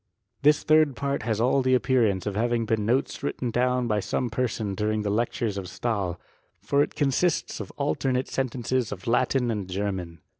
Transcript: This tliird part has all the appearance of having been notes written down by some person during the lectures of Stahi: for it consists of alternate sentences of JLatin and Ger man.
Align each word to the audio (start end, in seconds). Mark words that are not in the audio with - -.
This 0.41 0.63
tliird 0.63 0.95
part 0.95 1.21
has 1.21 1.39
all 1.39 1.61
the 1.61 1.75
appearance 1.75 2.25
of 2.25 2.35
having 2.35 2.65
been 2.65 2.87
notes 2.87 3.21
written 3.21 3.51
down 3.51 3.85
by 3.87 3.99
some 3.99 4.31
person 4.31 4.73
during 4.73 5.03
the 5.03 5.11
lectures 5.11 5.59
of 5.59 5.65
Stahi: 5.65 6.17
for 6.59 6.81
it 6.81 6.95
consists 6.95 7.59
of 7.59 7.69
alternate 7.77 8.27
sentences 8.27 8.91
of 8.91 9.03
JLatin 9.03 9.51
and 9.51 9.69
Ger 9.69 9.91
man. 9.91 10.17